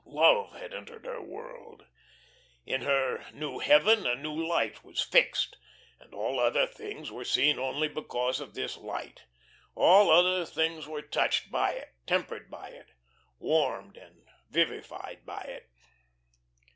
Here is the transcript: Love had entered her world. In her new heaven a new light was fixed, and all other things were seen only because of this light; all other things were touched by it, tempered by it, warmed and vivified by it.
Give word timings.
Love 0.03 0.53
had 0.53 0.73
entered 0.73 1.05
her 1.05 1.21
world. 1.21 1.85
In 2.65 2.81
her 2.81 3.23
new 3.33 3.59
heaven 3.59 4.07
a 4.07 4.15
new 4.15 4.33
light 4.33 4.83
was 4.83 4.99
fixed, 5.03 5.57
and 5.99 6.11
all 6.11 6.39
other 6.39 6.65
things 6.65 7.11
were 7.11 7.23
seen 7.23 7.59
only 7.59 7.87
because 7.87 8.39
of 8.39 8.55
this 8.55 8.77
light; 8.77 9.25
all 9.75 10.09
other 10.09 10.43
things 10.43 10.87
were 10.87 11.03
touched 11.03 11.51
by 11.51 11.73
it, 11.73 11.93
tempered 12.07 12.49
by 12.49 12.69
it, 12.69 12.93
warmed 13.37 13.95
and 13.95 14.25
vivified 14.49 15.23
by 15.23 15.41
it. 15.41 15.69